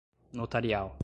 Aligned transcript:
notarial 0.33 0.97